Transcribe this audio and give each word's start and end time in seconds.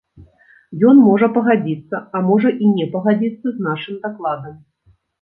Ён 0.91 1.01
можа 1.07 1.29
пагадзіцца, 1.35 1.95
а 2.17 2.23
можа 2.31 2.49
і 2.65 2.73
не 2.81 2.91
пагадзіцца 2.99 3.47
з 3.55 3.71
нашым 3.71 4.05
дакладам. 4.11 4.63